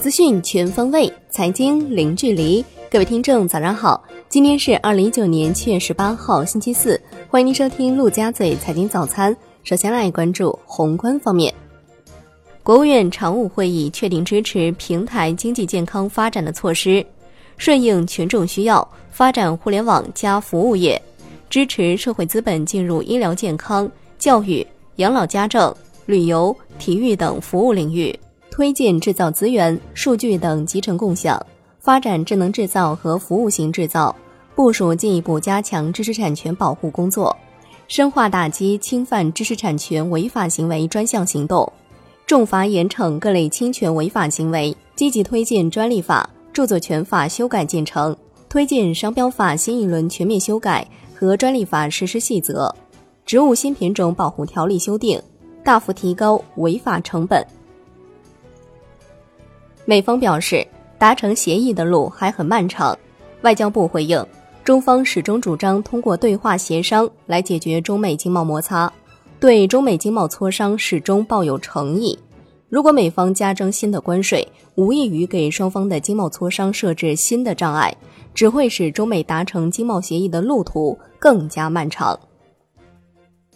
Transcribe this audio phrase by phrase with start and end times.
[0.00, 2.64] 资讯全方位，财经零距离。
[2.90, 4.02] 各位听众，早上好！
[4.28, 7.00] 今天是二零一九年七月十八号，星期四。
[7.28, 9.36] 欢迎您收听陆家嘴财经早餐。
[9.62, 11.54] 首先来关注宏观方面，
[12.62, 17.04] 国务院常务会议确定支持平台经济健康发展的措施，
[17.56, 21.00] 顺应群众需要，发展互联网加服务业，
[21.48, 23.88] 支持社会资本进入医疗健康、
[24.18, 24.66] 教育、
[24.96, 25.72] 养老家政、
[26.10, 28.18] 旅游、体育等服务领域，
[28.50, 31.40] 推进制造资源、数据等集成共享。
[31.78, 34.14] 发展智能制造和服务型制造，
[34.54, 37.34] 部署进一步加强知识产权保护工作，
[37.88, 41.72] 深化打击侵犯知识产权违法行为专项行动，
[42.26, 48.14] 重罚严惩各类侵权违法行为，积极推进专利法、著作权法修改进程，
[48.50, 52.70] 推进商标法新一轮全面修改和专利法实施细则，
[53.24, 55.18] 植物新品种保护条例修订，
[55.64, 57.46] 大幅提高违法成本。
[59.84, 60.66] 美方表示。
[61.00, 62.94] 达成协议的路还很漫长，
[63.40, 64.22] 外交部回应，
[64.62, 68.92] 中方始终主张通过对话协商来解决中美经贸摩擦，
[69.40, 72.18] 对中美经贸磋商始终抱有诚意。
[72.68, 77.96] 如果美方加征新的关税，无异于给双方的经贸磋商设置新的障碍，
[78.34, 82.20] 只会使中美达成经贸协议的路途更加漫长。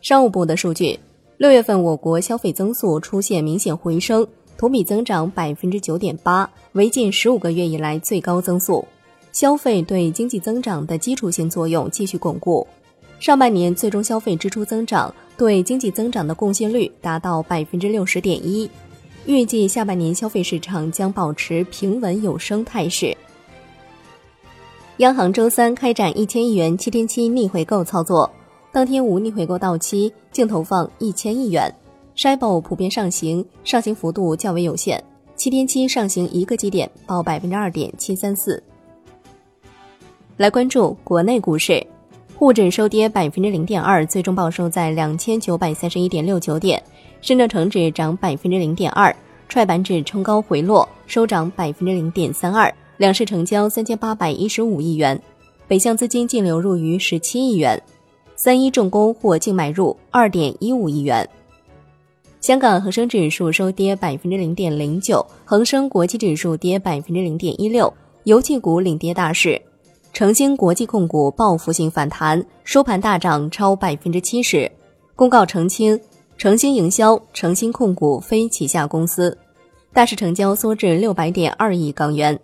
[0.00, 0.98] 商务部的数据，
[1.38, 4.26] 六月份我国消费增速出现明显回升。
[4.56, 8.84] 同比增长百分之九点八，为近十五个月以来最高增速。
[9.30, 12.66] 消费对经济增长的基础性作用继续巩固。
[13.20, 18.68] 上半年最终消费支出增长对经济增长的贡献率达到百分之六十点一。
[19.26, 23.16] 预计下半年消费市场将保持平稳有升态势。
[24.96, 28.28] 央行周三开展一千亿元七天期逆回购操作，
[28.70, 31.74] 当天无逆回购到期，净投放一千亿元。
[32.14, 35.02] Shibo 普遍上行，上行幅度较为有限，
[35.36, 38.62] 七天期上行一个基点，报百分之二点七三四。
[40.36, 41.84] 来关注国内股市，
[42.36, 46.78] 沪指收跌百分之零点二，最终报收在两千九百三十一点六九点；
[47.20, 49.14] 深证成指涨百分之零点二，
[49.48, 52.72] 创业板指冲高回落，收涨百分之零点三二。
[52.96, 55.20] 两市成交三千八百一十五亿元，
[55.68, 57.80] 北向资金净流入逾十七亿元，
[58.38, 61.28] 三一重工或净买入二点一五亿元。
[62.40, 69.60] 香港恒生指数收跌百分之零点零九，恒生国际指数跌百分之零点一六，油气股领跌大市，
[70.12, 74.70] 诚兴国际控股报复性反弹，收盘大涨超百分之七十。
[75.16, 76.00] 公告澄清，
[76.36, 79.36] 诚兴营销、诚兴控股非旗下公司。
[79.92, 82.38] 大市成交缩至六百点二亿港元。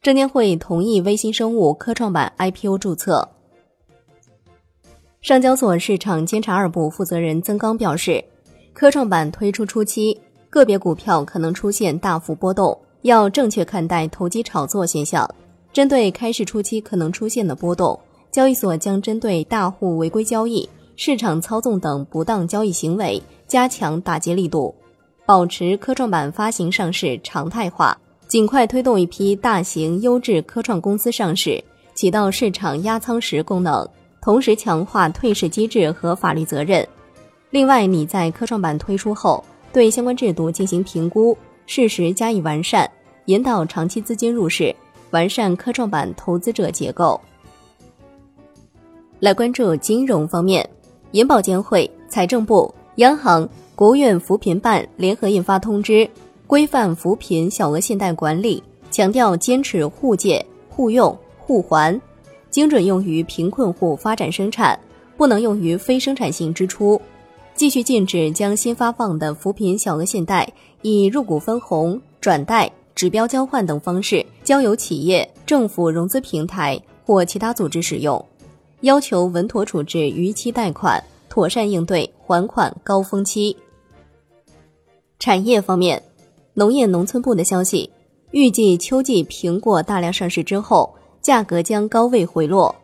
[0.00, 3.28] 证监会同意微星生物科创板 IPO 注册。
[5.22, 8.22] 上交所市场监察二部负责人曾刚表示，
[8.72, 15.32] 科创板推出初期，个别股票可能出现大幅波动，要正确看待投机炒作现象。
[15.72, 17.96] 针对开市初期可能出现的波动，
[18.32, 24.74] 交易所将针对大户违规交易、市场操纵等不当交易行为加强打击力度，
[25.24, 27.96] 保持科创板发行上市常态化，
[28.26, 31.62] 尽快推动一批大型优质科创公司上市，
[31.94, 33.88] 起到市场压舱石功能。
[34.22, 36.86] 同时强化退市机制和法律责任。
[37.50, 42.88] 另外，你在科创板推出后，对相关制度进行评估，适时加以完善，
[43.26, 44.74] 引导长期资金入市，
[45.10, 47.20] 完善科创板投资者结构。
[49.18, 50.66] 来关注金融方面，
[51.10, 56.08] 银保监会、财政部、央行、国务院扶贫办联合印发通知，
[56.46, 62.00] 规范扶贫小额信贷管理，强调坚持互借、互用、互还。
[62.52, 64.78] 精准用于贫困户发展生产，
[65.16, 67.00] 不能用于非生产性支出。
[67.54, 70.46] 继续禁止将新发放的扶贫小额信贷
[70.82, 78.22] 以入股分红、转贷、指标交换等方式交由企业、政府融资平台或其他组织使用。
[78.82, 83.56] 要求稳妥处置逾期贷款，妥善应对还款高峰期。
[85.18, 86.02] 产业方面，
[86.52, 87.88] 农业农村部的消息，
[88.32, 90.94] 预计秋季苹果大量上市之后。
[91.22, 92.74] 价格将高位回落，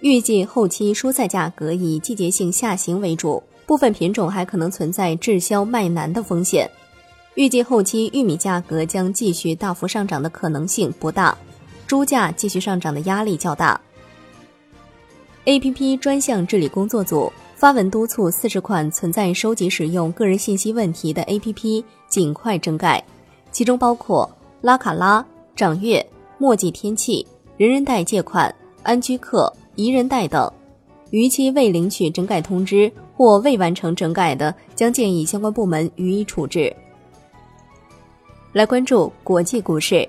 [0.00, 6.68] 预计后期蔬菜价格以季节性下行为主，部分品种还可能存在滞销卖难的风险。
[7.36, 11.36] 预计后期玉米价格将继续大幅上涨的可能性不大，
[11.86, 13.80] 猪价继续上涨的压力较大。
[15.44, 23.02] A P P 专项治理工作组发文督促四十款存在收集使用个人信息问题的 A P P 尽快整改，
[23.52, 24.28] 其中包括
[24.60, 25.24] 拉卡拉、
[25.54, 26.04] 掌阅、
[26.36, 27.24] 墨迹天气。
[27.60, 30.50] 人人贷借款、安居客、宜人贷等，
[31.10, 36.74] 逾期未领取整改通知或未完成整改的，将建议相关部门予以处置。
[38.54, 40.08] 来关注国际股市，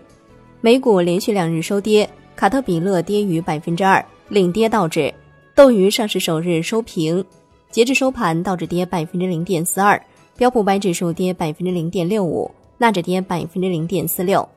[0.61, 5.13] 美股连续两日收跌，卡特彼勒跌逾百分之二，领跌道指。
[5.53, 7.21] 斗鱼上市首日收平，
[7.69, 10.01] 截至收盘，道指跌百分之零点四二，
[10.37, 14.47] 标普白指数跌百分之零点六五，纳指跌百分之零点四六。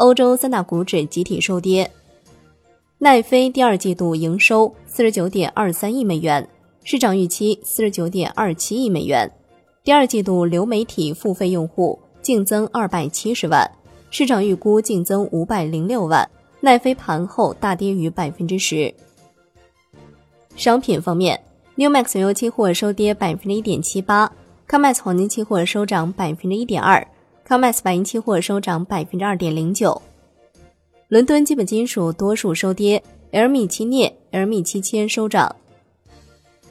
[0.00, 1.90] 欧洲三大股指集体收跌。
[2.96, 6.48] 奈飞第二季度营收四十九点二三亿美元，
[6.84, 9.30] 市场预期四十九点二七亿美元。
[9.84, 13.70] 第二季度流媒体付费用户净增二百七十万，
[14.10, 16.26] 市场预估净增五百零六万。
[16.60, 18.94] 奈飞盘后大跌逾百分之十。
[20.56, 21.38] 商品方面
[21.74, 24.32] ，New Max 原油期货收跌百分之一点七八
[24.66, 27.06] ，COMEX 黄金期货收涨百分之一点二
[27.50, 30.00] ，COMEX 白银期货收涨百分之二点零九。
[31.08, 33.02] 伦敦基本金属多数收跌
[33.32, 35.56] ，LME 期镍、LME 期铅收涨。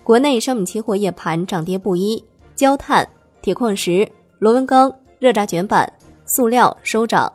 [0.05, 2.23] 国内商品期货夜盘涨跌不一，
[2.55, 3.05] 焦炭、
[3.41, 4.89] 铁矿石、螺纹钢、
[5.19, 5.91] 热轧卷板、
[6.25, 7.29] 塑料收涨，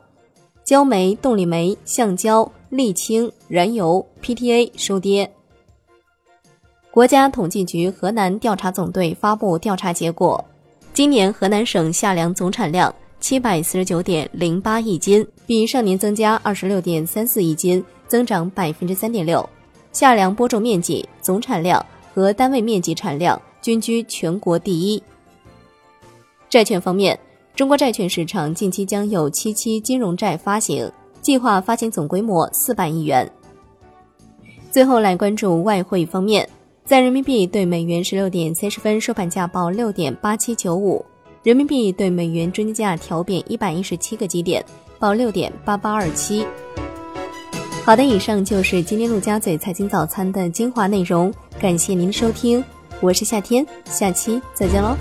[0.64, 5.30] 焦煤、动力煤、橡胶、沥青、燃油、PTA 收跌。
[6.90, 10.42] 国家统计局河南调查总队发布调查结果，
[10.94, 12.94] 今年河南省夏粮总产量
[13.24, 19.48] 七百四十九点零八亿斤，比上年增加二十六点三四亿斤，增长百分之三点六。
[19.92, 21.82] 夏粮播种面积、总产量
[22.12, 25.02] 和单位面积产量均居全国第一。
[26.50, 27.18] 债券方面，
[27.56, 30.92] 中国债券市场近期将有七期金融债发行，
[31.22, 33.26] 计划发行总规模四百亿元。
[34.70, 36.46] 最后来关注外汇方面。
[36.84, 41.02] 在人民币对美元十六点三十分收盘价报六点八七九五，
[41.44, 44.64] 人民币对美元中间价调贬一百一十七个基点，
[44.98, 46.42] 报六点八八二七。
[47.84, 51.30] 好的，以上就是今天陆家嘴财经早餐的精华内容，
[51.60, 52.64] 感谢您的收听，
[53.02, 54.96] 我是夏天，下期再见喽。